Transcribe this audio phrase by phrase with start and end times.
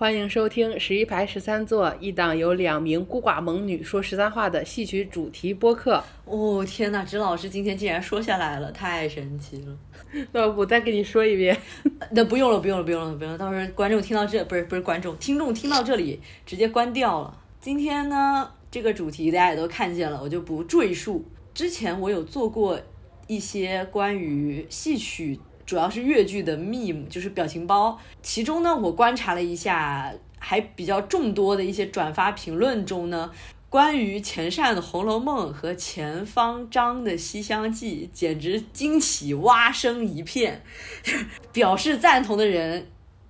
[0.00, 6.02] 欢迎收听十一排十三座一档由两名孤寡猛女说十三话的戏曲主题播客。
[6.24, 9.76] 哦天哪，支老师今天竟然说下来了，太神奇了！
[10.32, 11.54] 那我再给你说一遍。
[12.12, 13.36] 那不用了，不用了，不用了，不用了。
[13.36, 17.38] 到时候观众听到这，不是不是观众，听众听到这里直接关掉了。
[17.60, 21.22] 今天呢，这个主题大家也都看见了，我就不赘述。
[21.52, 22.80] 之前我有做过
[23.26, 25.38] 一些关于戏曲。
[25.70, 27.96] 主要是越剧的 meme，就是表情包。
[28.20, 33.30] 其中呢，我观察了一下，还比较众多的一些转发评论中呢，
[33.68, 40.60] 关于钱善的《红楼梦》和钱方章的《西厢记》，简直惊起蛙声一片，
[41.52, 42.88] 表示赞同的人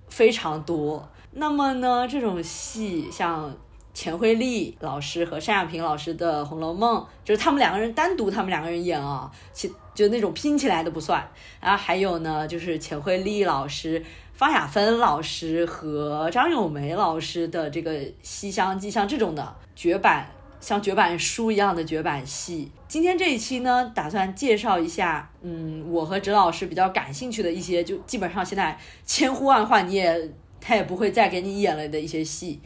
[0.09, 1.11] 非常多。
[1.33, 3.55] 那么呢，这种戏像
[3.93, 9.71] 钱惠丽老师和单亚萍老师的《红楼梦》，就是他们两个人单独，他们两个人演啊，其。
[9.93, 11.21] 就那种拼起来的不算，
[11.59, 14.01] 然后还有呢，就是钱惠丽老师、
[14.33, 17.91] 方雅芬老师和张咏梅老师的这个
[18.23, 20.31] 《西厢记》，像这种的绝版，
[20.61, 22.71] 像绝版书一样的绝版戏。
[22.87, 30.31] 今天这一期呢，打算介绍一下，嗯，我和哲老师比较感兴趣的一些，就基本上现在千呼万唤你也
[30.61, 32.61] 他也不会再给你演了的一些戏。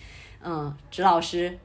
[0.45, 1.57] 嗯，指老师。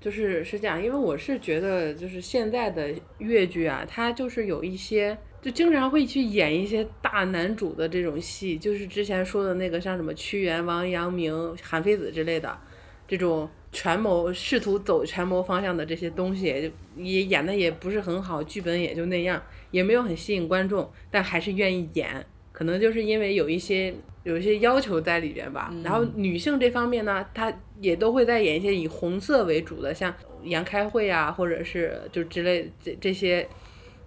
[0.00, 12.58] 就是是这样，因为我是觉得，就是现在的越剧啊，它就是有一些，就经常会去演一些大男主的这种戏，就是之前说的那个像什么屈原、王阳明、韩非子之类的，
[13.06, 23.94] 这种权谋试图走权谋方向的这些东西，也演的也不是很好，剧本也就那样，也没有很吸引观众，但还是愿意演，可能就是因为有一些。
[24.24, 27.52] 有一些要求在里边吧，然后女性这方面呢，她
[27.82, 33.46] 也都会在演一些以红色为主的，像杨开慧啊，或者是就之类这这些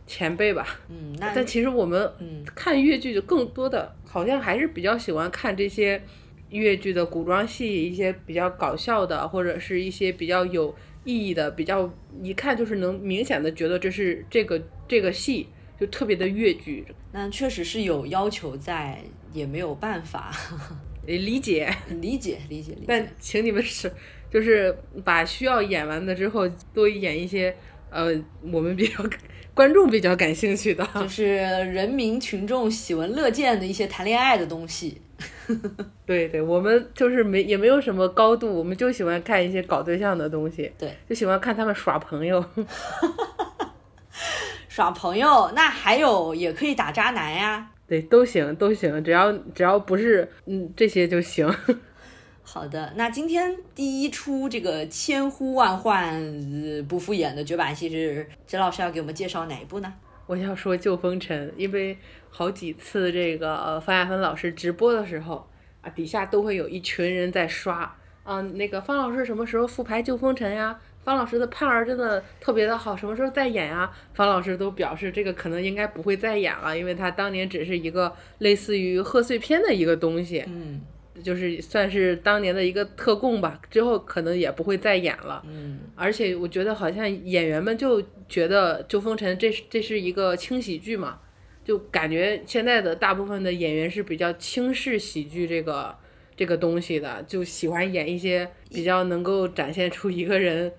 [0.07, 0.79] 前辈吧。
[0.89, 2.09] 嗯，那但其实我们
[2.55, 6.01] 看越剧就更多的，好像还是比较喜欢看这些
[6.49, 10.73] 越剧的古装戏，一些比较搞笑的，或者是一些比较有
[11.03, 15.47] 意义的，比较一看就是能明显的觉得这是这个这个戏
[15.77, 16.85] 就特别的越剧。
[17.11, 18.99] 那确实是有要求在。
[19.33, 20.31] 也没有办法，
[21.05, 22.85] 理解理解理解理解。
[22.87, 23.91] 但请你们是，
[24.31, 27.55] 就是把需要演完的之后，多演一些
[27.89, 28.13] 呃，
[28.51, 29.03] 我们比较
[29.53, 35.01] 观众比较感兴趣的，就是人民群众喜闻乐见的一些谈恋爱的东西。
[36.05, 40.71] 对对，我们就是没也没有什么高度，我们就喜欢看一些搞对象的东西。
[40.77, 42.43] 对，就喜欢看他们耍朋友。
[44.67, 47.71] 耍朋友，那还有也可以打渣男呀。
[47.87, 51.47] 对，都行都行，只要只要不是嗯这些就行。
[52.41, 56.23] 好的，那今天第一出这个千呼万唤
[56.87, 59.93] 不复演的绝版戏是陈老师要给我们介绍哪一部呢？
[60.27, 61.97] 我要说《旧风尘》，因为
[62.29, 65.47] 好几次这个呃方亚芬老师直播的时候
[65.81, 70.79] 啊，底下都会有一群人在刷啊，那个方老师什么时候复排《旧风尘》呀？
[71.05, 73.89] 方老师的盼儿真的特别的好，什么时候再演呀？
[74.15, 80.81] 方老师都表示这个可能应该不会再演了，因为他当年只是一个类似于贺岁片的一个东西，嗯，
[81.23, 91.19] 就是算是当年的一个特供吧，之后可能也不会再演了，嗯，而且我觉得好像演员们就觉得《旧风尘》这是这是一个轻喜剧嘛，
[91.63, 95.95] 就感觉现在的大部分的演员是比较轻视喜剧这个
[96.35, 100.73] 这个东西的，就喜欢演一些比较能够展现出一个人。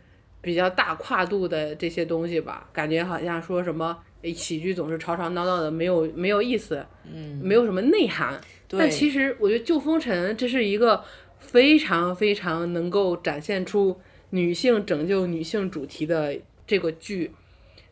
[0.47, 3.99] 比较大跨度的这些东西吧，感觉好像说什么
[4.33, 8.41] 喜剧总是吵吵闹闹的，没有没有意思，嗯，没有什么内涵。
[8.69, 11.03] 但其实我觉得《旧风尘》这是一个
[11.41, 17.33] 非常非常能够展现出女性拯救女性主题的这个剧。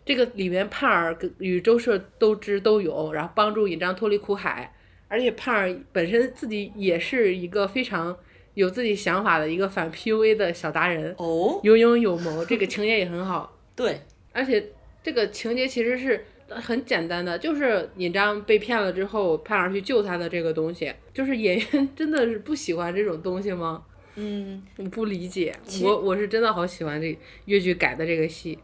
[0.05, 4.73] 这个里面盼儿与周社都知都有，然后帮助尹章脱离苦海，
[5.09, 8.17] 而且盼儿本身自己也是一个非常。
[8.55, 13.59] 有自己想法的一个反 PUA 的小达人哦，有勇有谋，这个情节也很好。
[13.75, 14.01] 对，
[14.33, 14.65] 而且
[15.03, 20.93] 这个情节其实是很简单的，就是尹章被骗了之后，派上去救他的这个东西。
[21.13, 23.83] 就是演员 真的是不喜欢这种东西吗？
[24.15, 25.53] 嗯，我不理解。
[25.83, 28.57] 我我是真的好喜欢这越剧改的这个戏。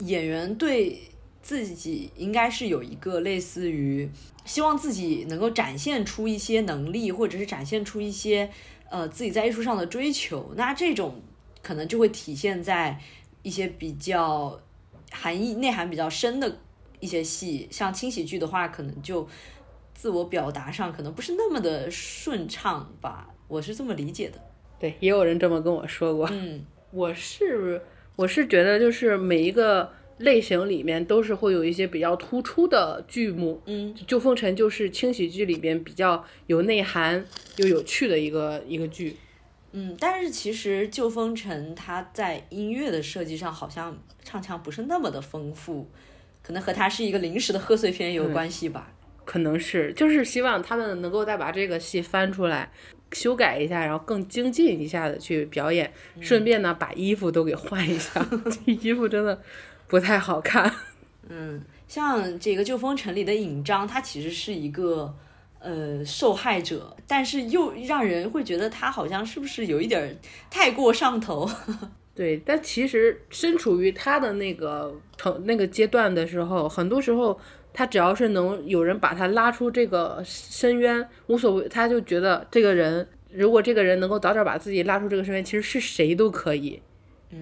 [0.00, 0.98] 演员对
[1.40, 4.06] 自己应该是有一个类似于
[4.44, 8.50] 希望自己能够展现出一些能力，或者是展现出一些。
[8.90, 11.18] 呃，自己在艺术上的追求，那这种
[11.62, 13.00] 可能就会体现在
[13.42, 14.60] 一些比较
[15.10, 16.58] 含义内涵比较深的
[16.98, 19.26] 一些戏，像轻喜剧的话，可能就
[19.94, 24.38] 自我表达上可能不是那么的顺畅吧，我是这么理解的。
[24.78, 26.28] 对，也有人这么跟我说过。
[26.30, 27.80] 嗯，我是
[28.16, 29.90] 我是觉得就是每一个。
[30.20, 37.24] 类型里面都是会有一些比较突出的剧目，嗯，《旧风尘》就是轻喜剧里边比较有内涵
[37.56, 39.16] 又有趣的一个一个剧。
[39.72, 45.88] 嗯，但是其实旧风尘它在音乐的设计上好像唱腔不是那么的丰富，
[46.42, 48.92] 可能和它是一个临时的贺岁片有关系吧。
[49.24, 52.72] 可能是，就是希望他们能够再把这个戏翻出来，
[53.12, 58.26] 修改一下，然后更精进一下的去表演，顺便呢把衣服都给换一下，
[58.66, 59.40] 这衣服真的
[59.90, 60.72] 不太好看。
[61.28, 65.12] 嗯，像这个旧风城里的尹章，他其实是一个
[65.58, 70.16] 呃受害者，但是又让人会觉得他好像是不是有一点
[70.48, 71.50] 太过上头。
[72.14, 77.38] 对，但其实身处于他的那个成那个阶段的时候，很多时候
[77.72, 86.82] 他只要是能有人把他拉出这个深渊，无所谓，他就觉得这个人，如果这个人能够早点把自己拉出这个深渊，其实是谁都可以，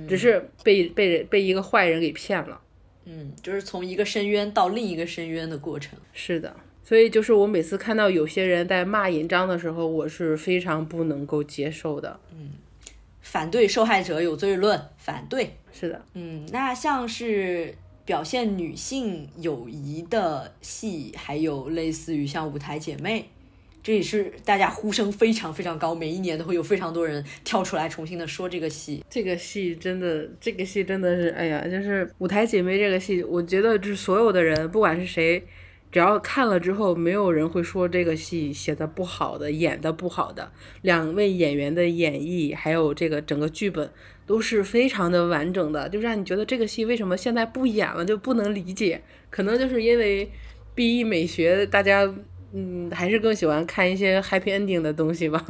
[0.08, 2.60] 只是被被人被一个坏人给骗了。
[3.04, 5.98] 嗯，就是从一个深渊到另一个深渊的过程。
[6.12, 6.54] 是的，
[6.84, 12.20] 所以就是我每次看到有些人在骂银章的时候，我是非常不能够接受的。
[12.32, 12.50] 嗯
[13.20, 15.50] 反对受害者有罪论，反对。
[15.70, 17.74] 是的，嗯，那像是
[18.06, 23.28] 表现女性友谊的戏，还有类似于像舞台姐妹，
[23.82, 29.02] 这也是大家呼声非常非常高，每一年都会有非常多人跳出来重新的说这个戏。
[29.08, 35.42] 这个戏真的，这个戏真的是，哎呀，就是舞台姐妹这个戏，我觉得就是所有的人，不管是谁，
[35.90, 40.52] 只要看了之后，没有人会说这个戏写的不好的，演的不好的。
[40.82, 43.90] 两位演员的演绎，还有这个整个剧本，
[44.26, 49.00] 都是非常的完整的，就让你觉得这个戏为什么现在不演了，就不能理解。
[49.30, 50.30] 可能就是因为
[50.74, 52.12] B E 美学，大家
[52.52, 55.44] 嗯还是更喜欢看一些 happy ending 的东西吧。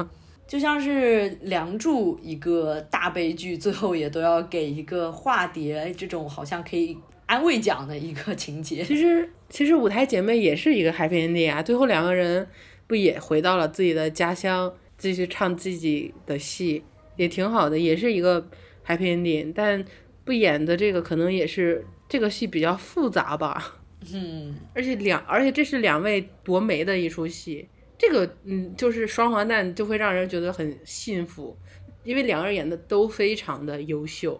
[0.47, 6.97] 就像是《梁祝》一个大悲剧，最后也都要给一个化蝶这种好像可以
[7.27, 8.83] 安慰奖的一个情节。
[8.83, 12.47] 其实其实舞台姐妹也是一个 happy ending 啊，最后两个人
[12.87, 16.83] 不也回到了自己的家乡，继续唱自己的戏，
[17.15, 18.41] 也挺好的，也是一个
[18.83, 19.53] happy ending。
[19.53, 19.85] 但
[20.25, 23.78] 不演的这个可能也是这个戏比较复杂吧。
[24.13, 27.67] 嗯，而且两，而且这是两位夺媒的一出戏，
[27.97, 31.57] 这个嗯，就是双黄蛋就会让人觉得很幸福，
[32.03, 34.39] 因为两个人演的都非常的优秀。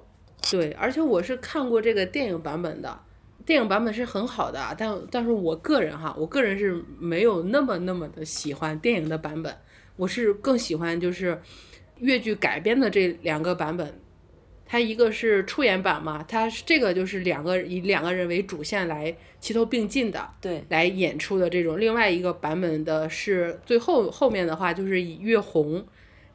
[0.49, 2.99] 对，而且我是看过这个电影版本的，
[3.45, 9.53] 电影版本是很好的，但但是我个人哈，我个人是没有那么那么的喜欢电影的版本，
[9.97, 11.37] 我是更喜欢就是
[11.97, 13.99] 越剧改编的这两个版本。
[14.71, 21.79] 它一个是出演版嘛，它是这个就是两个以两个人为主线来齐头并进的，对，来演出的这种。
[21.79, 25.83] 另外一个版本的是最后后面的话，就是以月红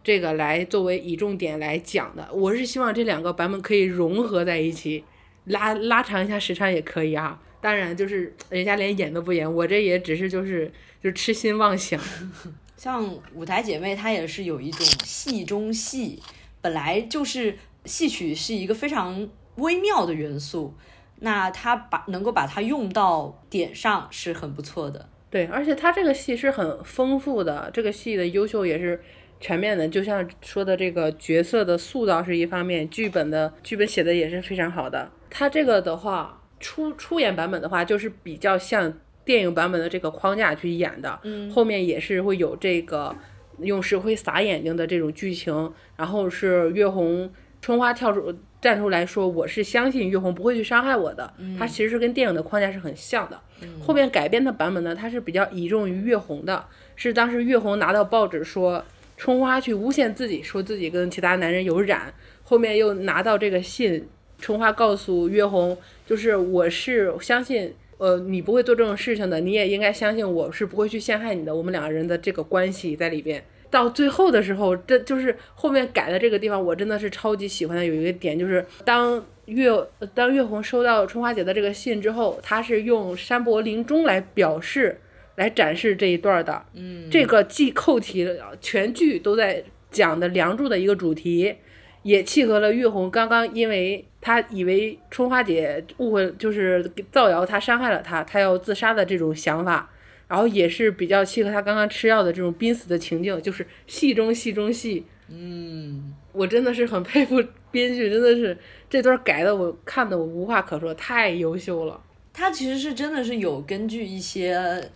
[0.02, 2.28] 这个来作为以重点来讲的。
[2.32, 5.04] 我是希望这两个版本可以融合在一起，
[5.44, 7.40] 拉拉长一下时长也可以啊。
[7.60, 10.70] 当然，就是人家连演都不演，我这也只是就是
[11.00, 12.00] 就痴心妄想。
[12.76, 16.20] 像舞台姐妹，她也是有一种戏中戏，
[16.60, 20.74] 本来就是戏曲是一个非常微妙的元素，
[21.20, 25.08] 那他把能够把它用到点上是很不错的。
[25.30, 29.00] 对，而且他这个戏是很丰富的，这个戏的优秀也是
[29.40, 29.88] 全面的。
[29.88, 35.10] 就像说的这个角色的塑造是一方面，剧本的剧本写的也是非常好的。
[35.28, 43.14] 他这个的话，出出演版本的话，就是比较像电影版本的这个框架去演的，嗯后面也是会有这个
[43.58, 47.28] 用石灰撒眼睛的这种剧情，然后是月红
[47.64, 48.30] 春花跳出
[48.60, 53.40] 站出来说，我是相信月红不会去伤害我的，它其实是跟电影的框架是很像的。
[53.80, 56.62] 后面改编的版本呢，它是比较倚重于月红的，
[56.94, 58.84] 是当时月红拿到报纸说
[59.16, 64.06] 春花去诬陷自己，说自己跟其他男人有染，后面又拿到这个信，
[64.38, 65.74] 春花告诉月红，
[66.06, 67.74] 就是我是相信。
[67.96, 71.54] 呃，你不会做这种事情的，你也应该相信我是不会去陷害你的。
[71.54, 73.42] 我们两个人的这个关系在里边，
[73.74, 77.84] 到最后的时候，这就是后面改的这个地方，我真的是超级喜欢的。
[77.84, 79.68] 有一个点就是，当月
[80.14, 85.00] 当月红收到春花姐的这个信之后，她是用山伯临终来表示、
[85.34, 86.64] 来展示这一段的。
[86.74, 91.56] 嗯，这个既扣题了，全剧都在讲的《梁祝》的一个主题，
[92.04, 99.90] 也契合了月红刚刚因为她以为春花姐误会，就是造谣她伤害了她，她要自杀的这种想法，
[100.26, 105.04] 然后也是比较契合他刚刚吃药的这种濒死的情境，就是戏中戏中戏。
[105.28, 108.56] 嗯，我真的是很佩服编剧，真的是
[108.90, 112.00] 这段改的，我看的我无话可说，太优秀了。
[112.32, 114.90] 他其实是真的是有根据一些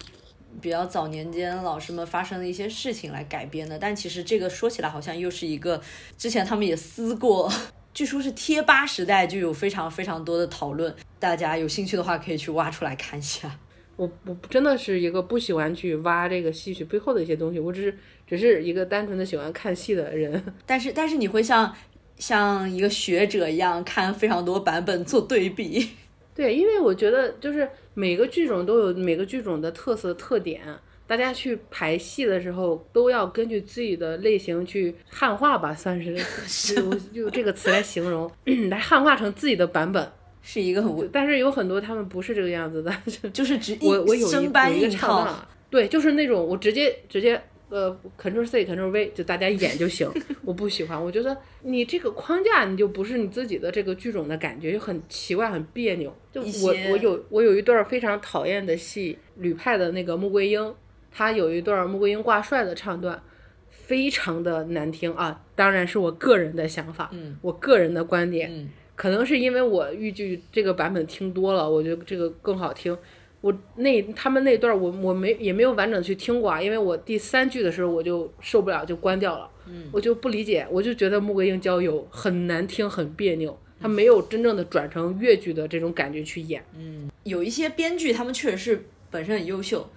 [0.61, 5.81] 比较早年间老师们发生的一些事情来改编的，但其实这个说起来好像又是一个
[6.17, 7.51] 之前他们也撕过，
[7.95, 13.59] 据说是贴吧时代就有非常非常多的讨论，大家有兴趣的话可以去挖出来看一下。
[13.99, 20.41] 我我真的是一个不喜欢去挖这个戏曲背后的一些东西，我只是只是一个单纯的喜欢看戏的人。
[20.65, 21.75] 但是但是你会像
[22.17, 25.91] 像一个学者一样看非常多版本做对比。
[26.33, 30.63] 对，因为我觉得就是每个剧种都有每个剧种的特色特点，
[31.05, 36.17] 大家去排戏的时候都要根据自己的类型去汉化吧，算是
[36.73, 38.31] 就用这个词来形容，
[38.71, 40.09] 来汉化成自己的版本。
[40.51, 42.91] 是一个很，但是有很多他们不是这个样子的，
[43.35, 47.39] 就是直 我我有一有一套唱段，对，就是那种我直接直接
[47.69, 50.11] 呃 Ctrl C Ctrl V 就大家演就行，
[50.47, 56.11] 我不喜欢，我觉得你这个框架你就不是你自己的这个剧种的感觉，就很奇怪很别扭。
[56.33, 60.75] 就我我有我有一段非常讨厌的戏，吕派的那个穆桂英，
[61.13, 63.23] 他有一段穆桂英挂帅的唱段。
[63.71, 65.41] 非常的难听啊！
[65.55, 72.99] 当然是我个人的想法，嗯，我个人的观点，嗯可能是因为我豫剧这个版本听多了，我觉得这个更好听。
[73.41, 87.09] 我那他们那段我我没也没有完整去听过啊，因为我第三句的时候我就受不了就关掉了，嗯，我就不理解，我就觉得穆桂英交友很难听很别扭，他没有真正的转成越剧的这种感觉去演，嗯。
[87.23, 89.89] 有一些编剧他们确实是本身很优秀，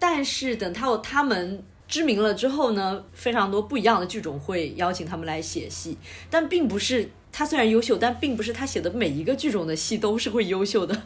[0.00, 5.96] 但是等到他们知名了之后呢，非常多不一样的剧种会邀请他们来写戏，
[6.28, 11.02] 但并不是他虽然优秀，但并不是他写的每一个剧种的戏都是会优秀的，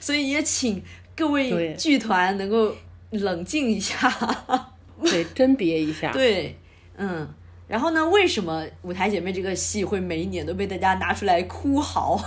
[0.00, 0.82] 所以也请
[1.14, 2.74] 各位剧团能够
[3.10, 4.10] 冷静一下。
[5.04, 6.10] 对，甄别一下。
[6.16, 6.56] 对，
[6.96, 7.28] 嗯。
[7.68, 8.08] 然后呢？
[8.08, 12.18] 为什么《舞台姐妹》这个戏会每一年都被大家拿出来哭嚎？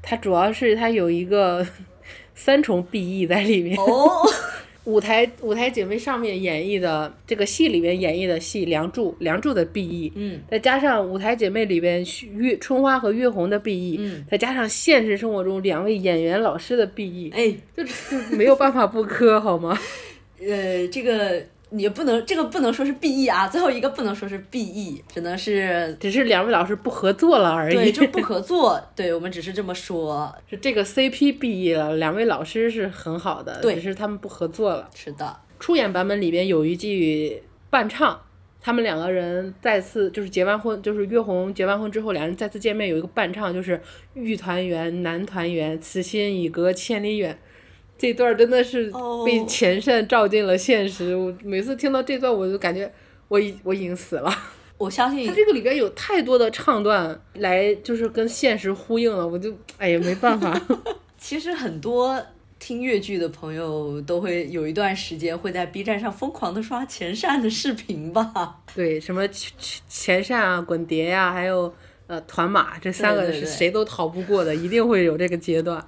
[0.00, 1.66] 它主要是它有一个
[2.36, 3.76] 三重 B E 在里面。
[3.76, 4.24] 哦，
[4.84, 19.78] 舞台舞台姐妹上面演绎的这个戏里面演绎的戏《梁祝》，梁祝的 B E，嗯，再加上舞台姐妹里边月春花和月红的 B E，嗯，再加上现实生活中两位演员老师的 B E，哎，就就没有办法不磕好吗？
[20.46, 28.80] 呃，这个也不能，这个不能说是 B E 啊，最后一个不能说是 B E，只能是只是两位老师不合作了而对，已，就不合作。
[28.94, 30.32] 对我们只是这么说。
[30.48, 34.88] 是这个 CP B E 了，两位老师是很好的，对只是他们不合作了。
[34.94, 38.20] 是的，出演版本里边有一句伴唱，
[38.60, 43.80] 他们两个人再次就是结完婚，就是月红结完婚之后，两人再次见面有一个伴唱，就是
[44.14, 47.36] 玉团圆，男团圆，此心已隔千里远。
[48.04, 51.16] 这段真的是哦被前善照进了现实。
[51.16, 52.92] 我每次听到这段，我就感觉
[53.28, 54.30] 我已我已经死了。
[54.76, 60.60] 我相信他这个里边有太多的唱段来就是跟现实呼应了，我就哎呀没办法。
[61.16, 62.22] 其实很多
[62.58, 68.58] 听越剧的朋友都会有一段时间会在 B 站上疯狂的刷前善的视频吧。
[68.76, 69.52] 对，什么前
[69.88, 71.72] 前扇啊、滚碟呀、还有
[72.06, 75.82] 呃团马这三个是谁都逃不过的，一定会有这个阶段。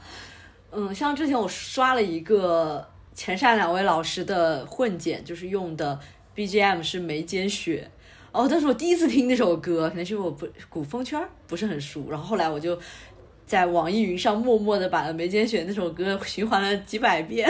[0.78, 5.98] 嗯，像之前我刷了一个前善两位老师的混剪，就是用的
[6.36, 7.90] BGM 是眉间雪。
[8.30, 12.78] 哦，但是我第一次听那首歌，可能是因为我不古风圈不是很熟，然后后来我就
[13.46, 17.48] 在网易云上默默的把眉间雪那首歌循环了几百遍。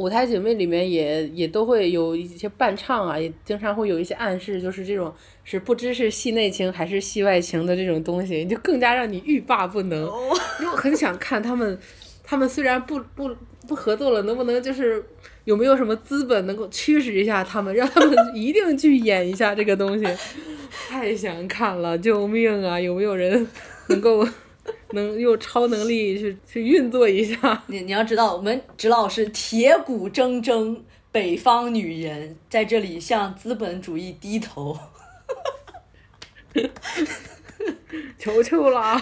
[0.00, 5.12] 舞台姐妹里面也也都会有一些伴唱啊，也经常会有一些暗示，就是这种
[5.44, 10.10] 是不知是戏内情还是戏外情的这种东西，就更加让你欲罢不能。
[10.58, 11.78] 就很想看他们，
[12.24, 13.30] 他们虽然不不
[13.68, 15.04] 不合作了，能不能就是
[15.44, 20.06] 有没有什么资本能够驱使一下他们，让他们 一定去演一下这个东西？
[20.88, 22.80] 太想看了，救命啊！
[22.80, 23.46] 有没有人
[23.88, 24.26] 能够
[24.92, 27.62] 能用超能力去去运作一下？
[27.66, 30.76] 你你要知道，我们指老师铁骨铮铮
[31.12, 34.78] 北方女人，在这里向资本主义低头。
[38.18, 39.00] 求求了！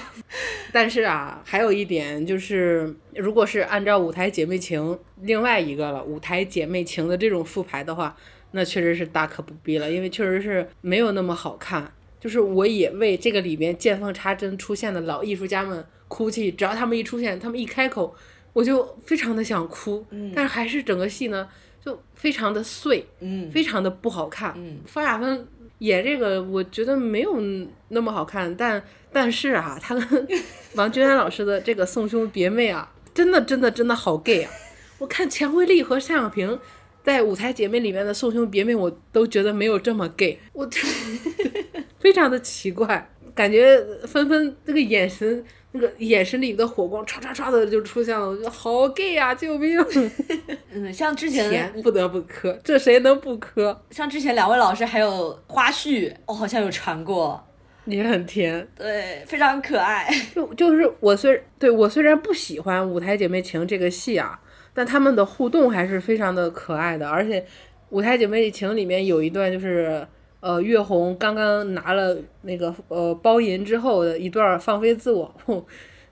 [0.73, 8.17] 但是啊，还有一点就是，如果是按照舞台姐妹情另外一个了，舞台姐妹情的这种复排的话，
[8.53, 11.93] 那确实是大可不必了，因为确实是没有那么好看。
[12.21, 18.15] 就是我也为这个里面见缝插针出现的老艺术家们哭泣，只要他们一出现，他们一开口，
[18.53, 20.05] 我就非常的想哭。
[20.11, 21.49] 嗯但是还是整个戏呢，
[21.85, 24.55] 就非常的碎，嗯非常的不好看。
[24.57, 25.47] 嗯，方亚芬
[25.79, 27.41] 演这个，我觉得没有
[27.89, 28.83] 那么好看，但
[29.13, 30.29] 但是啊，他跟
[30.75, 34.51] 王君安老师的这个送兄别妹啊，真的真的真的好 gay 啊！
[34.99, 36.59] 我看钱惠丽和单小平
[37.05, 40.81] 在舞台姐妹里面的送兄别妹，我都觉得没有这么 gay，我这
[41.99, 45.45] 非常的奇怪，感觉纷纷那个眼神。
[45.71, 49.35] 那个眼神里的火光唰唰唰的就出现了，我觉得好 gay 啊！
[49.35, 49.79] 救命！
[50.73, 53.79] 嗯，像之前甜不得不磕，这谁能不磕？
[53.91, 57.47] 像之前两位老师还有花絮，哦，好像有传过，
[57.85, 58.67] 也很甜。
[58.75, 60.09] 对，非常可爱。
[60.35, 64.41] 就就是我虽对我虽然不喜欢《舞台姐妹情》这个戏啊，
[64.73, 67.07] 但他们的互动还是非常的可爱的。
[67.07, 67.41] 而且，
[67.91, 70.09] 《舞台姐妹情》里面有一段就是，
[70.41, 75.65] 呃，月红刚刚拿了那个呃包银之后的一段放飞自我，哼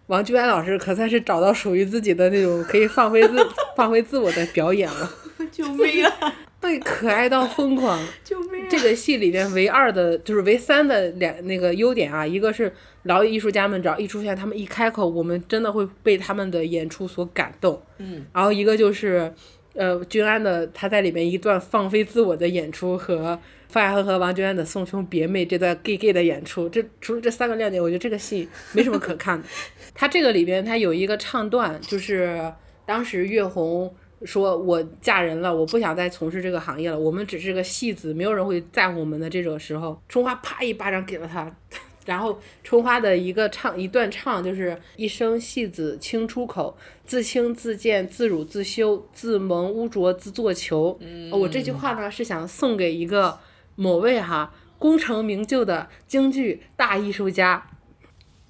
[0.06, 3.36] 王俊安老师可算是找到属于自己的那种可以放飞自
[3.76, 5.10] 放飞自我的表演了，
[5.50, 6.34] 救命啊！
[6.58, 7.98] 对，可爱到疯狂。
[8.24, 8.66] 救命、啊！
[8.68, 12.72] 这个戏里面唯二的就是唯三的两那个优点啊，一个是
[13.04, 17.80] 老艺术家们只要一出现，他们一开口，我们真的会被他们的演出所感动。
[17.98, 19.32] 嗯，然后一个就是，
[19.74, 29.48] 呃，君安的他在里面一段放飞自我的演出和范雅亨和王君安的送兄别妹这段 gay gay 的演出，这除了这三个亮点，我觉得这个戏没什么可看的。
[29.94, 32.52] 他这个里边他有一个唱段，就是
[32.84, 33.94] 当时月红。
[34.24, 36.98] 说我嫁人了，我不想再从事这个行业了。
[36.98, 40.00] 我们只是个戏子，没有人会在乎我们的这种时候。
[40.08, 41.54] 春花啪一巴掌给了他，
[42.06, 50.96] 然后春花的一个唱一段唱就是一生戏子轻出口，自轻自贱自辱自羞，自蒙污浊自作囚。
[51.02, 53.38] 嗯，我这句话呢是想送给一个
[53.76, 57.64] 某位哈功成名就的京剧大艺术家。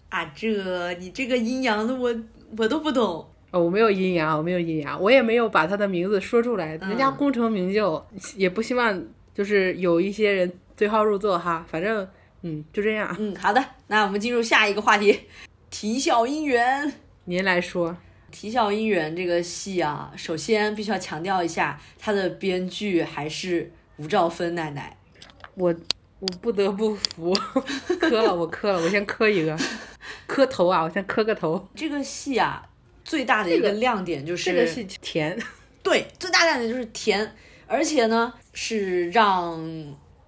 [0.09, 2.17] 啊，这你这个阴阳的我
[2.57, 3.29] 我都不懂。
[3.51, 6.77] 哦，我没有阴阳，我没有阴阳，我也没有把他的名字说出来。
[6.77, 9.05] 人家功成名就，嗯、也不希望
[9.35, 11.65] 就是有一些人对号入座哈。
[11.69, 12.09] 反正，
[12.43, 13.15] 嗯，就这样。
[13.19, 15.21] 嗯，好的，那我们进入下一个话题，
[15.71, 16.93] 啼笑姻缘。
[17.25, 17.91] 您来说，
[18.31, 24.97] 《啼笑姻缘》这个戏啊，首先必须要强调一下，它的编剧还是吴兆芬奶奶。
[25.57, 25.75] 我
[26.21, 27.35] 我不得不服，
[27.99, 29.59] 磕了，我磕了，我先磕一个，
[30.27, 31.69] 磕头啊，我先磕个头。
[31.75, 32.67] 这个戏啊。
[33.05, 35.39] 最大的一个亮点就是这个戏甜，
[35.81, 37.37] 对，最大亮点就是甜，
[37.69, 39.65] 而且呢是让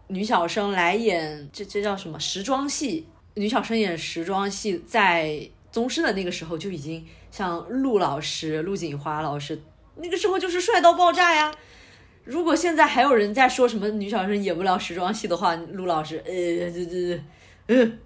[0.07, 3.05] 女小生来演这这叫什么时装戏？
[3.35, 9.61] 女小生演时装戏，在宗师的那个时候就已经像陆老师、陆锦华老师
[9.97, 11.53] 那个时候就是帅到爆炸呀。
[12.29, 17.21] 如果现在还有人在说什么女小生演不了时装戏的话，陆老师，呃，这这，
[17.69, 17.99] 嗯。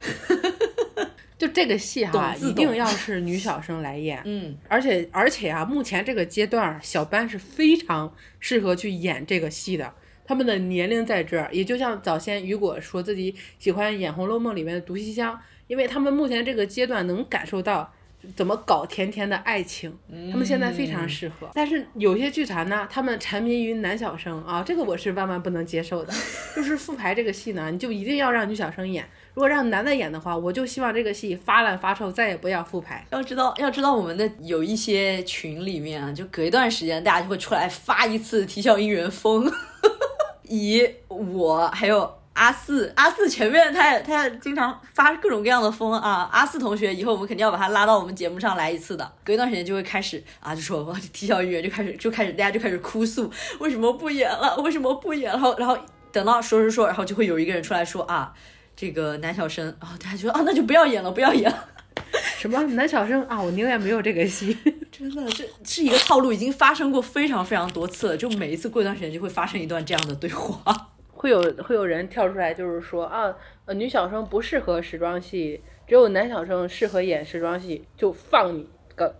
[1.38, 4.20] 就这个戏哈，一定要是女小生来演。
[4.24, 9.94] 嗯，而且而且啊，目前这个阶段，小班是非常适合去演这个戏的。
[10.24, 17.94] 他们的年龄在这儿，也就像早先雨果说自己喜欢演《红楼梦》里面的毒西厢，因为他们目前这个阶段能感受到
[18.36, 19.96] 怎么搞甜甜的爱情，
[20.30, 21.48] 他们现在非常适合。
[21.54, 26.12] 但是有些剧团呢，他们沉迷于男小生啊，这个我是万万不能接受的。
[26.56, 29.08] 就是复排这个戏呢，你就一定要让女小生演。
[29.34, 33.06] 如果让男的演的话，我就希望这个戏发烂发臭，再也不要复排。
[33.10, 39.48] 要知道，要知道我们的有一些群里面啊，就隔一段时间大家就会出来发一次啼笑姻缘风，
[40.42, 46.30] 以我还有阿四，阿四前面他也他也经常发各种各样的疯啊。
[46.32, 49.12] 阿四同学以后我们肯定要把他拉到我们节目上来一次的。
[49.24, 54.56] 隔一段时间就会开始啊，就说啼笑姻缘就开始就开始大家就开始哭诉，为什么不演了？
[54.58, 55.30] 为什么不演？
[55.32, 55.76] 然后然后
[56.12, 58.32] 等到说说说，然后就会有一个人出来说啊。
[58.76, 61.68] 这个男小生，然、哦、后大家就说啊，那就不要演了，不要演了。
[62.38, 63.42] 什么男小生啊？
[63.42, 64.56] 我宁愿没有这个戏。
[64.92, 68.16] 真的，这是一个套路，已经发生过非常非常多次了。
[68.16, 70.62] 就每一次过一段时间就会发生一段这样的对话，
[71.18, 79.12] 会有会有人跳出来，就是说啊，呃，女小生不适合时装戏，只有男小生适合演时装戏，就放你个。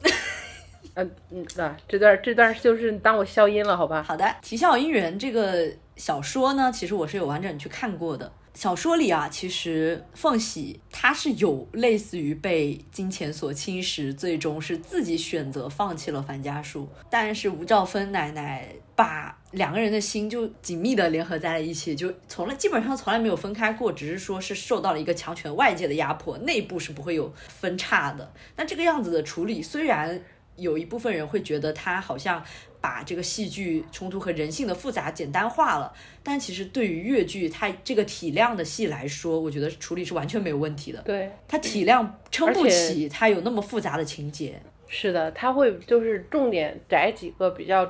[0.95, 4.01] 嗯 嗯，那这段这段就是当我消音了，好吧？
[4.01, 8.33] 好的，《啼笑姻缘》这个小说呢，其实我是有完整去看过的。
[8.55, 16.89] 小说里啊，其实凤喜她是有类似于被金钱所侵蚀，最终是自己选择放弃了樊家树。
[17.09, 28.33] 但是吴兆芬奶奶把两个人的心就紧密的联合在了一起，就从来基本上从来没有分开过，只是说是受到了一个强权外界的压迫，内部是不会有分叉的。
[28.57, 30.21] 那这个样子的处理，虽然
[30.57, 32.45] 有一部分人会觉得他好像
[32.81, 41.01] 把这个戏剧冲突和人性的复杂简单化了，但其实对于越剧它这个体量的戏来说，我觉得处理是完全没有问题的。
[41.03, 44.61] 对，它体量撑不起它有那么复杂的情节。
[44.89, 47.85] 是的，他会就是重点摘几个比较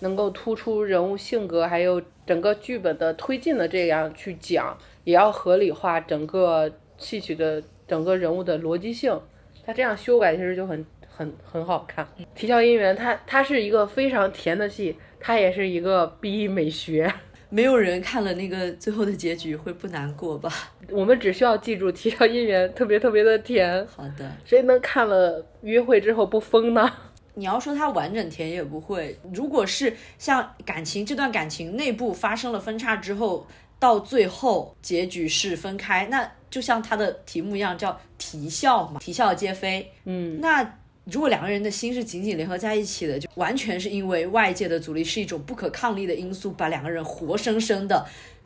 [0.00, 9.20] 能够突出人物性格，还有整个剧本的推进的这样去讲，也要合理化整个戏曲的整个人物的逻辑性。
[9.64, 10.84] 他这样修改其实就很。
[11.18, 12.04] 很很好看，
[12.34, 17.10] 《啼笑姻缘》它它是一个非常甜的戏，它也是一个 B 美学。
[17.48, 20.52] 没有人看了那个最后的结局会不难过吧？
[20.90, 23.86] 我们只需要记住《啼笑姻缘》特别特别的甜。
[23.86, 26.92] 好的，谁能看了约会之后不疯呢？
[27.36, 29.16] 你要说它完整甜也不会。
[29.32, 33.46] 如果是像感情这段感情内部发生了分叉之后，
[33.78, 39.88] 到最后结局是分开，那就像它的题目一样，叫啼笑嘛，啼笑皆非。
[40.04, 40.78] 嗯，那。
[41.08, 48.04] 如果两个人的心是紧紧联合在一起的，就完全是因为外界的阻力是一种不可抗力的因素，把两个人活生生的、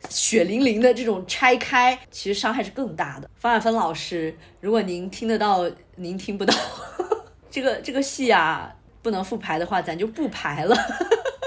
[0.09, 3.27] 血淋淋的这种拆开，其实伤害是更大的。
[3.35, 6.53] 方亚芬老师，如果您听得到，您听不到，
[7.49, 10.75] 这个这个戏啊，不能复排的话，咱就不排了。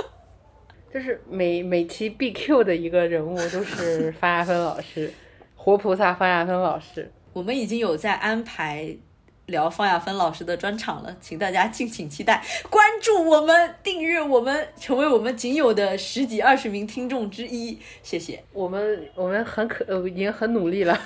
[0.92, 5.12] 就是每每期 BQ 的一个人物，都是方亚芬老师，
[5.56, 7.10] 活菩萨方亚芬老师。
[7.32, 8.96] 我们已经有在安排
[9.46, 18.44] 聊方亚芬老师的专场了，请大家敬请期待，关注我们，订阅我们，成为我们仅有的十几二十名听众之一，谢谢。
[18.52, 20.96] 我们我们很可呃已经很努力了，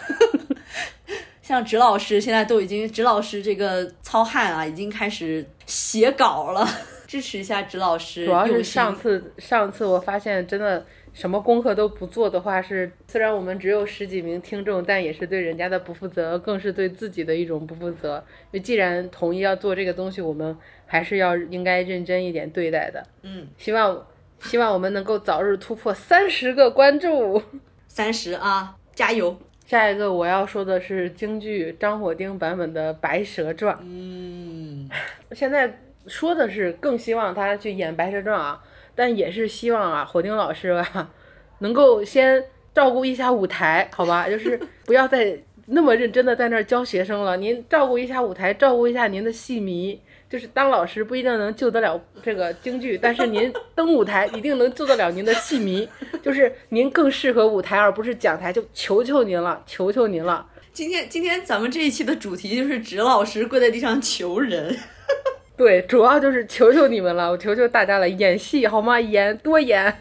[1.48, 6.68] 像直老师现在都已经，直老师这个糙汉啊，已经开始写稿了，
[7.08, 8.26] 支持一下直老师。
[8.26, 10.84] 主要是上次上次我发现真的
[11.14, 18.22] 什么功课都不做的话是，虽然我们只有十几名听众，但也是对人家的不负责，更是对自己的一种不负责。
[18.52, 23.02] 因为既然同意要做这个东西，我们还是要应该认真一点对待的。
[23.22, 24.06] 嗯，希望
[24.40, 27.42] 希望我们能够早日突破三十个关注。
[27.86, 29.34] 三十啊，加油！
[29.68, 33.76] 下一个我要说的是京剧张火丁版本的《白蛇传》。
[33.82, 34.88] 嗯，
[35.32, 41.10] 现在说的是更希望他去演《白蛇传》啊，但也是希望啊，火丁老师啊，
[41.58, 44.26] 能够先照顾一下舞台，好吧？
[44.26, 50.00] 就是不要再那么认真的在那儿教学生了，您照顾一下舞台，照顾一下您的戏迷。
[50.28, 55.88] 就是当老师不一定能救得了这个京剧，但是您登舞台一定能救得了您的戏迷。
[56.22, 60.46] 就是您更适合舞台，而不是讲台，就求求您了，求求您了。
[60.72, 64.76] 今天今天咱们这一期的主题就是指老师跪在地上求人。
[65.56, 69.00] 对，主要就是求求你们了，我求求大家了，演戏好吗？
[69.00, 69.92] 演多演。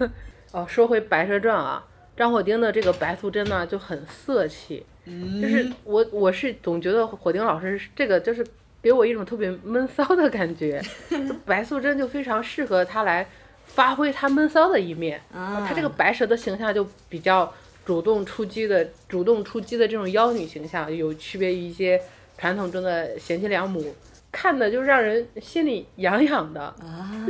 [0.51, 1.83] 哦，说回《白蛇传》啊，
[2.15, 4.85] 张火丁的这个白素贞呢就很色气，
[5.41, 8.45] 就是我我是总觉得火丁老师这个就是
[8.87, 10.81] 给我一种特别闷骚的感觉，
[11.45, 13.27] 白素贞就非常适合她来
[13.65, 15.21] 发挥她闷骚的一面。
[15.33, 17.53] 啊她这个白蛇的形象就比较
[17.85, 21.99] 主动出击的、主动出击的这种妖女形象，有区别于一些
[22.37, 23.93] 传统中的贤妻良母，
[24.31, 26.61] 看的就让人心里痒痒的。
[26.61, 27.27] 啊，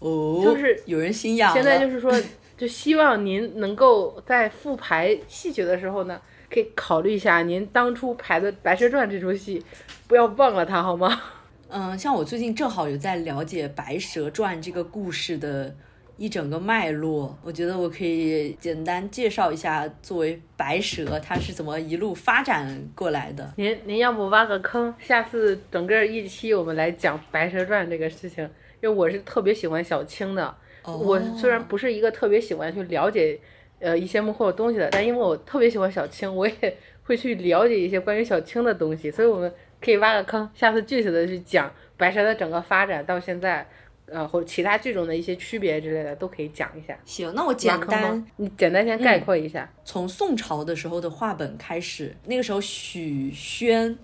[0.00, 1.52] 哦，就是有人心痒。
[1.54, 2.12] 现在就是说，
[2.58, 6.20] 就希望您能够在复排戏曲的时候呢，
[6.54, 9.60] 可以考虑一下您当初排的《白蛇传》这出戏，
[10.06, 11.20] 不要忘了它好吗？
[11.68, 15.74] 嗯，像我最近正好有在了解《白蛇传》这个故事的
[16.16, 23.52] 一整个脉络，我觉得我可以简单介绍一下，作为白蛇，它是怎么一路发展过来的。
[23.56, 28.44] 您您要不挖个坑，下次整个一期我们来讲《白蛇传》这个事情，
[28.80, 30.54] 因为我是特别喜欢小青的。
[30.84, 33.40] 哦我虽然不是一个特别喜欢去了解
[33.80, 43.66] 呃一些幕后的东西的，但因为我特别喜欢小青，我也会去了解一些关于小青的东西，所以我们可以挖个坑，下次具体的去讲白蛇的整个发展到现在，
[44.06, 46.98] 呃或者其他剧种的一些区别之类的都可以讲一下。
[47.04, 49.70] 行，那我挖简单你简单先概括一下。
[49.84, 53.96] 从宋朝的时候的话本开始，那个时候许宣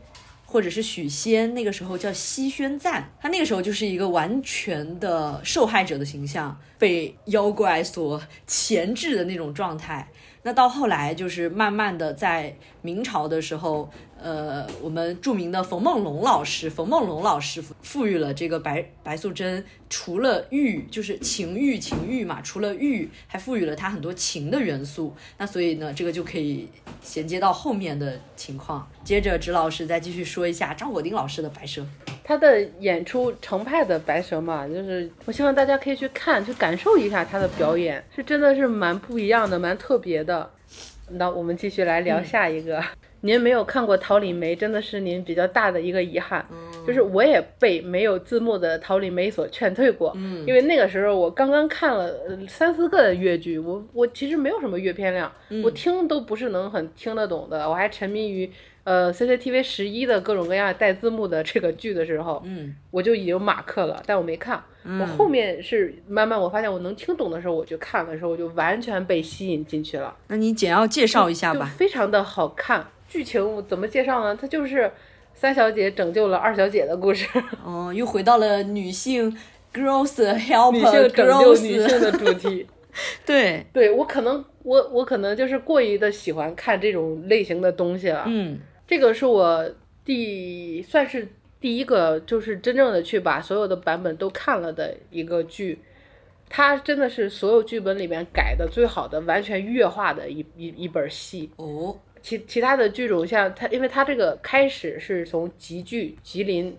[0.51, 10.09] 或者是许仙，那个时候叫西宣赞，他那个时候就是一个完全的受害者的形象，被妖怪所钳制的那种状态。
[10.43, 13.89] 那到后来就是慢慢的在明朝的时候，
[14.23, 25.15] 呃，我们著名的冯梦龙老师，冯梦龙老师赋予了这个白白素贞除了欲，就是情欲情欲嘛，除了欲，还赋予了她很多情的元素。
[25.39, 26.69] 那所以呢，这个就可以
[27.01, 28.87] 衔接到后面的情况。
[29.03, 31.85] 接着，直老师再继续说一下张火丁老师的白蛇。
[32.23, 40.51] 他的演出程派的白蛇嘛，就是我希望大家可以去看，去感受一下他的表演，是真的是蛮不一样的，蛮特别的。
[41.13, 42.85] 那我们继续来聊下一个。
[43.23, 46.45] 您没有看过《桃李梅》，真的是您比较大的一个遗憾。
[46.87, 55.31] 就是我也被没有字幕的《桃李梅》所劝退过，嗯因为那个时候我刚刚看了呃三四个的粤剧，我我其实没有什么阅片量，
[55.63, 58.51] 我听都不是能很听得懂的，我还沉迷于
[58.85, 64.63] 呃 CCTV 十一的各种各样带字幕的这个剧的时候，嗯我就已经马克了，但我没看。
[64.99, 71.67] 我后面是慢慢我发现我能听懂的时候，我就看的时候，我就完全被吸引进去了，那你简要介绍一下就吧。
[71.77, 72.87] 非常的好看。
[73.11, 74.35] 剧情怎么介绍呢？
[74.40, 74.90] 它就是
[75.35, 77.27] 三小姐拯救了二小姐的故事，
[77.62, 79.37] 哦，又回到了女性
[79.75, 82.66] girls help 女性拯救女性的主题。
[83.27, 88.25] 对，对我可能我我可能就是过于的喜欢看这种类型的东西了。
[88.27, 89.68] 嗯这个是我
[90.05, 91.29] 第算是
[91.61, 95.79] 第一个，就是真正的去把所有的版本都看了的一个剧。
[96.49, 101.49] 它真的是所有剧本里面改的最好的，完全乐化的一一一本戏。
[101.55, 106.77] 哦，其其他的剧种像它，因为它这个开始是从集剧吉林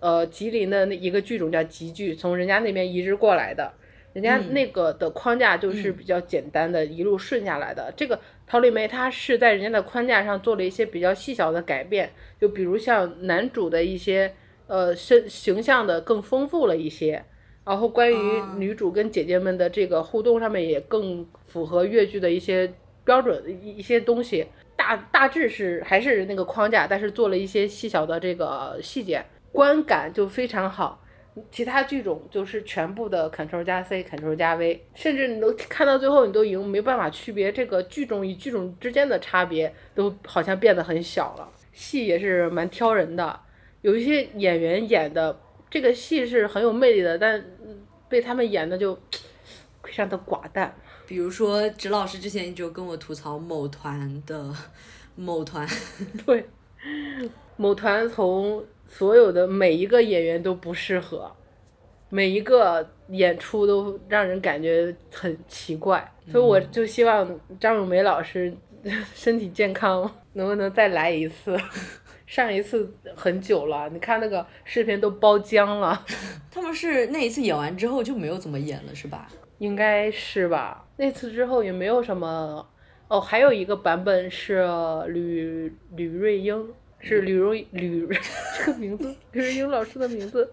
[0.00, 3.72] 呃吉林的那一个剧种叫吉剧，从人家那边移植过来的。
[4.14, 7.92] 人家那个的框架就是比较简单的，一路顺下来的。
[7.94, 14.34] 这个桃李梅她是在人家的框架上做了一些比较细小的改变，就比如像男主的一些
[14.66, 17.22] 呃身形象的更丰富了一些，
[17.64, 22.72] 然后关于女主跟姐姐们的这个互动上面也更符合越剧的一些
[23.04, 24.46] 标准一一些东西。
[24.78, 31.04] 大大致是还是那个框架，但是做了一些细小的这个细节，观感就非常好。
[31.50, 41.48] 其他剧种就是全部的 Ctrl 加 C，Ctrl 加 V，甚至你都看到最后，你都已经没办法区别这个剧种与剧种之间的差别，都好像变得很小了。
[41.72, 43.40] 戏也是蛮挑人的，
[43.82, 45.38] 有一些演员演的
[45.68, 47.44] 这个戏是很有魅力的，但
[48.08, 48.96] 被他们演的就
[49.82, 50.72] 非常的寡淡。
[51.08, 54.54] 比如说，指老师之前就跟我吐槽某团的
[55.16, 55.66] 某团，
[56.24, 56.46] 对，
[57.56, 58.64] 某团从。
[58.90, 61.30] 所有的每一个演员都不适合，
[62.08, 68.50] 每一个演出都让人感觉很奇怪，所以我就希望张咏梅老师
[69.14, 71.54] 身体健康， 能不能再来一次？
[72.26, 76.02] 上一次很久了，你看那个视频都包浆了。
[76.50, 79.28] 他们是那一次演完之后就没有怎么演了，是吧？
[79.58, 80.86] 应该是吧。
[80.96, 82.66] 那次之后也没有什么。
[83.08, 84.66] 哦，还有一个版本是
[85.08, 86.68] 吕吕瑞英。
[87.00, 88.08] 是吕瑞吕
[88.58, 90.50] 这个名字，吕瑞英老师的名字。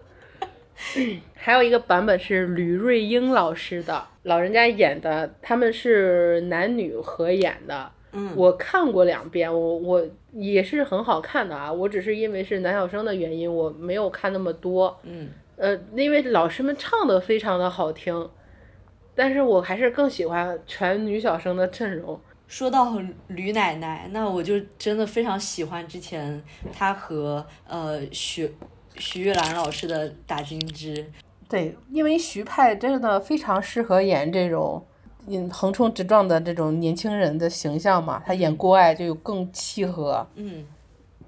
[1.34, 7.90] 还有一个版本是吕瑞英老师的，老人家演的，他们是男女合演的。
[8.12, 11.72] 嗯，我看过两遍，我我也是很好看的啊。
[11.72, 14.96] 我只是因为是男小生的原因，我没有看那么多。
[15.02, 18.28] 嗯，呃，因为老师们唱的非常的好听，
[19.16, 22.20] 但是我还是更喜欢全女小生的阵容。
[22.46, 26.40] 说到吕奶奶，那我就真的非常喜欢之前
[26.72, 28.54] 她和呃徐
[28.98, 31.04] 徐玉兰老师的打金枝。
[31.48, 34.84] 对，因为徐派真的非常适合演这种
[35.26, 40.24] 嗯横冲直撞的这种年轻人的形象嘛，他演郭艾就有更契合。
[40.36, 40.64] 嗯，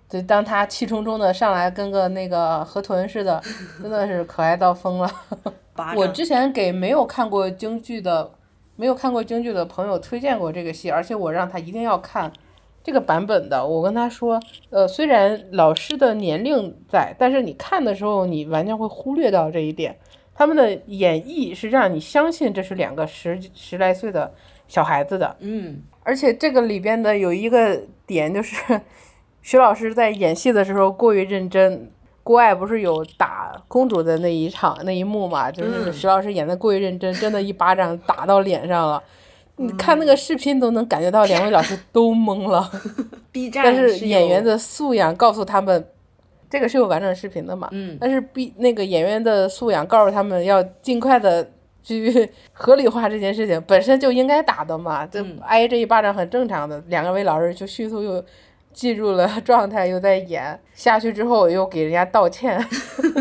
[0.09, 3.43] 对，当他气冲冲的上来跟个那个河豚似的，
[3.83, 5.11] 真的是可爱到疯了。
[5.97, 8.33] 我之前给没有看过京剧的。
[8.81, 12.33] 没有看过京剧的朋友推荐过这个戏，而且我让他一定要看
[12.85, 13.67] 这个版本的。
[13.67, 14.41] 我跟他说，
[14.71, 19.99] 呃，虽然老师的年龄在，但是你看的时候，你完全会忽略到这一点。
[20.33, 24.33] 他们的演绎是让你相信这是两个十十来岁的
[24.69, 25.35] 小孩子的。
[25.41, 28.81] 嗯，而且这个里边的有一个点就是，
[29.43, 31.91] 徐老师在演戏的时候过于认真。
[32.25, 35.51] 郭艾不是有打公主的那一场那一幕嘛？
[35.51, 39.03] 就是徐老师演的过于认真，真的一巴掌打到脸上了。
[39.57, 42.71] 你看那个视频都能感觉到两位老师都懵了。
[43.33, 45.83] B 站但是演员的素养告诉他们，
[46.51, 47.67] 这个是有完整视频的嘛？
[47.71, 47.97] 嗯。
[47.99, 51.51] 但是 B 那个演员的素养告诉他们要尽快的
[51.83, 56.79] 去 合理化这件事情，本身就应该打的嘛，这挨这一巴掌很正常的。
[56.89, 58.23] 两个位老师就迅速又。
[58.79, 62.65] 记住了 状态，又在演下去之后又给人家道歉，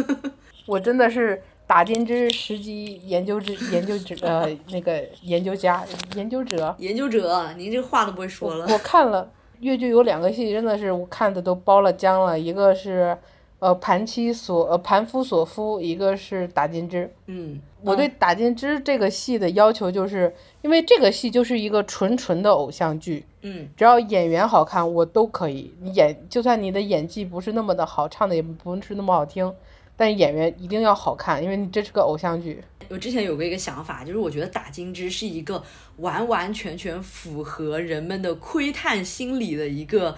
[0.68, 5.84] 我真的是打金枝时机研究之研究者呃那个研究家
[6.16, 8.68] 研究者研究者，您这话都不会说了。
[8.70, 13.18] 我看了越剧有两个戏，真的是我看的都包了浆了，一个是
[13.60, 17.12] 呃盘妻所呃盘夫所夫，一个是打金枝。
[17.26, 20.34] 嗯，我对打金枝这个戏的要求就是。
[20.64, 26.14] 因为这个戏就是一个纯纯的偶像剧，嗯，只要演员好看，我都可以演。
[26.30, 29.54] 就算你的演技不是那么的好，唱的也不是那么好听，
[29.96, 32.62] 但演员一定要好看，因为你这是个偶像剧。
[32.90, 35.64] 我之前有过一个想法，就是我觉得打金枝是一个
[35.98, 40.14] 完完全全符合人们的窥探心理的一个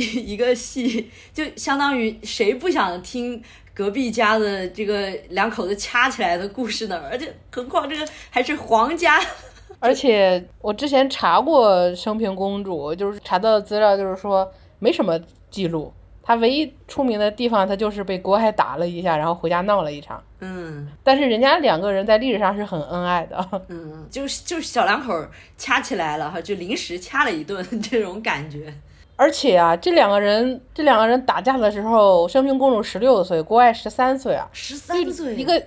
[0.24, 3.42] 一个戏，就相当于谁不想听
[3.74, 7.02] 隔壁家的这个两口子掐起来的故事呢？
[7.10, 9.20] 而且何况这个还是皇家。
[9.78, 15.18] 而且我之前查过生平公主，就是查到的资料，就是说没什么
[15.50, 15.92] 记录。
[16.22, 20.22] 她唯一出名的地方，她就是被郭海打了一下，然后回家闹了一场。
[20.40, 23.62] 嗯，但是人家两个人在历史上是很恩爱的。
[23.68, 25.14] 嗯，就是就是小两口
[25.56, 28.72] 掐起来了哈，就临时掐了一顿 这种感觉。
[29.20, 35.62] 而且啊，这两个人这两个人打架的时候，生平公主十六岁，国外十三岁啊，十三岁一个。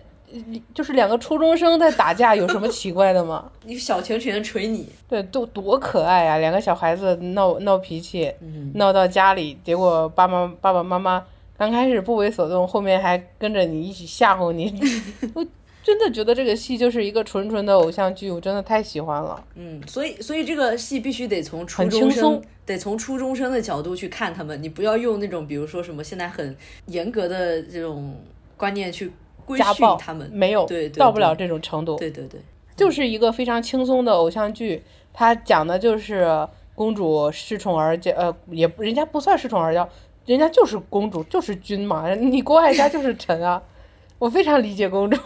[0.74, 3.52] 就是两个初中生在打架，有什么奇怪的吗？
[3.66, 6.40] 你小拳拳捶你，对，都多可爱啊！
[6.40, 8.34] 两个小孩子闹闹脾气，
[8.74, 11.24] 闹到家里，结果爸妈爸爸妈妈
[11.56, 14.74] 刚开始不为所动，后面还跟着你一起吓唬你。
[15.36, 15.46] 我
[15.84, 19.44] 真的觉得这个戏就是一个纯纯的偶像剧，我真的太喜欢了。
[19.56, 26.56] 嗯，所以所以这个戏必须得从初中生，得从初中生的角度去看他们，你不要用那种比如说什么现在很
[26.88, 28.16] 严格的这种。
[28.56, 29.12] 观念去
[29.46, 31.98] 规训他们，没有，对对到不了这种程度。
[31.98, 32.40] 对对对，
[32.78, 39.86] 就是一个非常轻松的偶像剧，它讲的就是公主恃宠而骄，呃，也人家不算恃宠而骄，
[40.28, 43.62] 人家就是公主，就是君嘛，你郭艾家就是臣啊。
[44.18, 45.18] 我非常理解公主，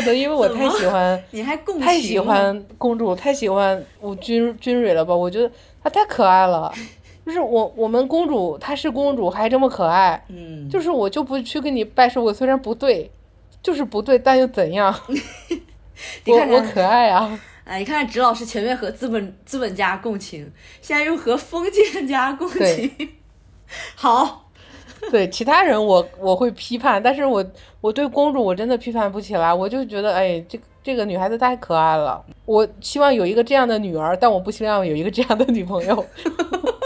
[0.00, 5.14] 可能因为我太喜欢， 你还共情太喜欢公主，太喜欢我君君蕊了吧？
[5.14, 5.50] 我觉得
[5.82, 6.72] 她太可爱了。
[7.26, 13.10] 就是我我们公主她是公主还这么可爱，嗯，就是我就不去跟你拜寿，我虽然不对，
[13.62, 14.94] 就是不对，但又怎样？
[15.06, 15.12] 我
[16.24, 17.38] 你看看我可爱啊！
[17.64, 22.90] 哎，你看看直老师前面和资本资本家共情，现在又和封建家共情，
[23.94, 24.47] 好，
[25.10, 27.44] 对其他人我我会批判，但是我
[27.80, 36.04] 我对公主我真的批判不起来，我就觉得哎，这个这个女孩子太可爱了，我希望有一个这样的女儿，但我不希望有一个这样的女朋友。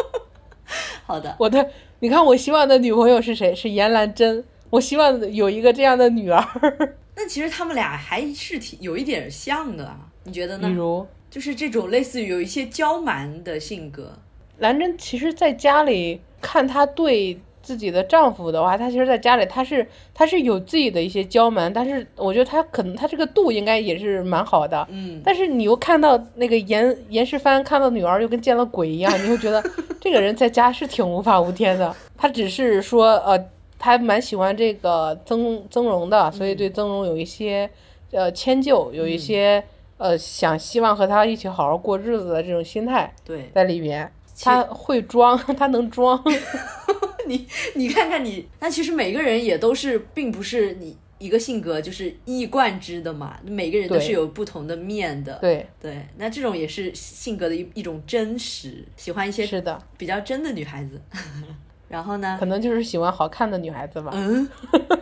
[1.05, 1.69] 好的，我的，
[2.01, 3.55] 你看我希望的女朋友是谁？
[3.55, 4.45] 是严兰珍。
[4.71, 6.43] 我希望有一个这样的女儿，
[7.15, 10.67] 那其实他们俩还是挺有一点像的啊，你觉得呢？
[10.67, 14.13] 比如就是这种类似于有一些娇蛮的性格，
[14.59, 24.87] 兰珍，其实在家里看她对自己的丈夫的话，她其实在家里她是她是有自己的一些娇蛮，但是我觉得她可能她这个度应该也是蛮好的。
[24.91, 29.63] 嗯，但是你又看到那个严严世蕃看到女儿又跟见了鬼一样，你会觉得
[30.01, 31.95] 这个人在家是挺无法无天的。
[32.17, 33.39] 他只是说呃，
[33.79, 37.69] 他蛮喜欢这个曾曾荣的，所以对曾荣有一些
[38.11, 39.63] 呃迁就，有一些、
[39.99, 44.11] 呃想希望和他一起好好过日子的这种心态对，在里面。
[44.45, 46.21] 他会装， 他能装。
[47.29, 55.39] 你你看看你，那其实每个人也都是，并不是你一个性格就是一以贯之的嘛，每个人都是有不同的面的。
[55.41, 61.01] 对，对，那这种也是性格的一一种真实，喜欢一些是的，比较真的女孩子。
[61.89, 64.11] 然后呢可，能就是喜欢好看的女孩子吧。
[64.15, 64.49] 嗯，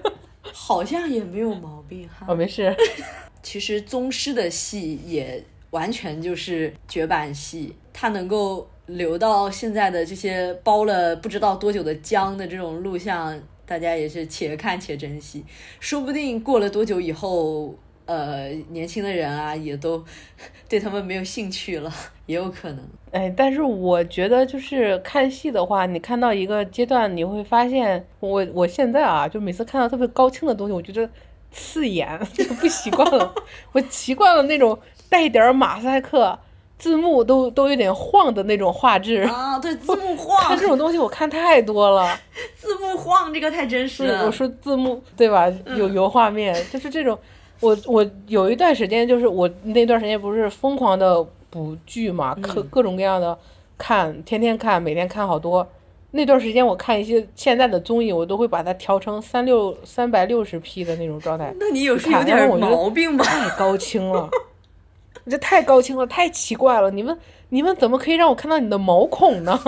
[0.52, 2.26] 好像也没有毛病哈。
[2.28, 2.74] 哦，没事。
[3.42, 15.44] 其实宗师的戏也完全就是绝版戏，他能够留到现在的这些包了不知道多久的姜的这种录像，大家也是且看且珍惜。
[15.78, 17.74] 说不定过了多久以后，
[18.06, 20.04] 呃，年轻的人啊也都
[20.68, 21.92] 对他们没有兴趣了，
[22.26, 22.84] 也有可能。
[23.12, 31.08] 哎，但是我觉得就是看戏的话，你看到一个阶段，你会发现，我我现在啊，就每次看到特别高清的东西，我觉得
[31.50, 33.34] 刺眼， 就不习惯了。
[33.72, 36.38] 我习惯了那种带一点马赛克，
[36.80, 39.20] 字幕都都有点晃的那种画质。
[39.22, 42.18] 啊，对，字幕 看晃这，种东西我看太多了，
[42.56, 44.30] 字幕晃，这个太真实了我。
[44.32, 45.46] 说字幕对吧？
[45.76, 47.16] 有有画面，就是这种。
[47.60, 53.38] 我我有一段时间，就是我那段时间不是疯狂的补剧嘛，各各种各样的
[53.76, 55.68] 看，天天看，每天看好多。
[56.12, 63.22] 那段时间我看一些现在的综艺，我都会把它调成三六三百六十 P 的那种状态，那你有是有点毛病吧？
[63.28, 64.28] 太高清了，
[65.28, 66.90] 这太高清了，太奇怪了！
[66.90, 67.18] 你们
[67.50, 69.60] 你们怎么可以让我看到你的毛孔呢？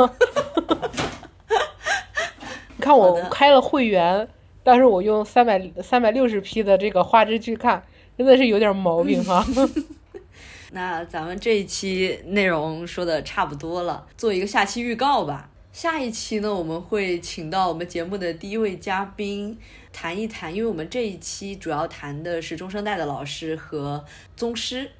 [2.76, 4.28] 你看我开了会员，
[4.64, 7.84] 但是我用三百三百六十 P 的这个画质去看，
[8.16, 9.44] 真的是有点毛病哈。
[10.72, 15.50] 那咱们这一期内容说的差不多了，做一个下期预告吧。
[15.72, 19.58] 下一期呢，我们会请到我们节目的第一位嘉宾，
[19.92, 24.90] 谈一谈，因为我们这一期主要谈的是中生代的老师和宗师。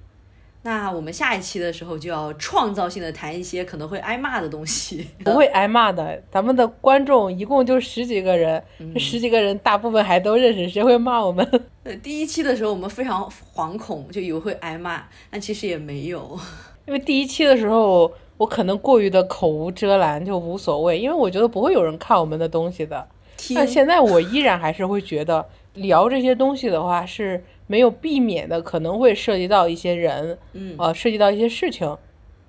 [0.64, 5.08] 那我们下一期的时候就要创造性的谈一些可能会挨骂的东西。
[5.24, 8.62] 不会挨骂的，咱们的观众一共就十几个人，
[8.94, 11.44] 这十几个人大部分还都认识，谁会骂我们？
[11.82, 16.38] 呃，第一期的时候我们非常惶恐，就以为会挨骂，但其实也没有。
[16.86, 23.08] 因为第一期的时候，我可能过于的口无遮拦，就无所谓，因为我觉得不会有人看我们的东西的。
[23.36, 25.44] 听但现在我依然还是会觉得
[25.74, 27.42] 聊这些东西的话是
[27.72, 31.96] 没有避免的，可能会涉及到一些人，嗯呃，涉及到一些事情，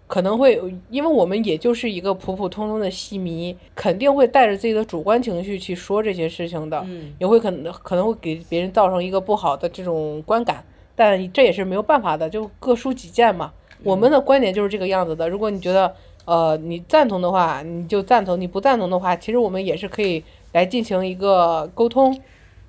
[0.06, 10.62] 可能会因为我们也就是一个普普通通的戏迷，肯定会带着自己的主观情绪去说这些事情的，嗯也会可能可能会给别人造成一个不好的这种观感，
[10.94, 13.54] 但这也是没有办法的，就各抒己见嘛。
[13.82, 15.30] 我们的观点就是这个样子的。
[15.30, 15.94] 如果你觉得
[16.26, 20.22] 呃你赞同的话，你就赞同；你不赞同的话，其实我们也是可以
[20.52, 22.18] 来进行一个沟通。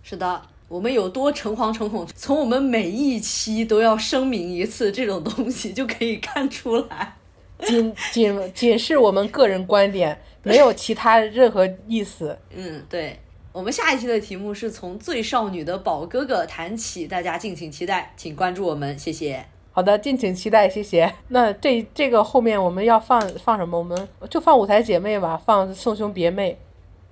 [0.03, 7.17] 是的，我们有多诚惶诚恐，从我们每一期都要声明一次这种东西就可以看出来。
[7.65, 12.37] 仅仅仅是我们个人观点，没有其他任何意思。
[12.55, 13.19] 嗯，对。
[13.53, 19.45] 我们下一期的题目是从最少女的宝哥哥谈起，大家敬请期待，请关注我们，谢谢。
[19.71, 21.15] 好的，敬请期待，谢谢。
[21.29, 23.79] 那这这个后面我们要放放什么？
[23.79, 26.59] 我们就放舞台姐妹吧，放送兄别妹。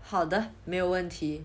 [0.00, 1.44] 好的，没有问题。